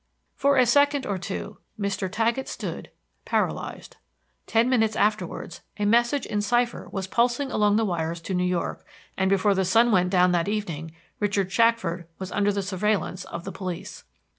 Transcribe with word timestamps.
For 0.35 0.57
a 0.57 0.65
second 0.65 1.05
or 1.05 1.19
two 1.19 1.59
Mr. 1.79 2.09
Taggett 2.11 2.47
stood 2.47 2.89
paralyzed. 3.23 3.97
Ten 4.47 4.67
minutes 4.67 4.95
afterwards 4.95 5.61
a 5.77 5.85
message 5.85 6.25
in 6.25 6.41
cipher 6.41 6.87
was 6.91 7.05
pulsing 7.05 7.51
along 7.51 7.75
the 7.75 7.85
wires 7.85 8.19
to 8.21 8.33
New 8.33 8.43
York, 8.43 8.83
and 9.15 9.29
before 9.29 9.53
the 9.53 9.63
sun 9.63 9.91
went 9.91 10.09
down 10.09 10.31
that 10.31 10.47
evening 10.49 10.89
Richard 11.19 11.51
Shackford 11.51 12.07
was 12.17 12.31
under 12.31 12.51
the 12.51 12.63
surveillance 12.63 13.25
of 13.25 13.43
the 13.43 13.51
police. 13.51 14.03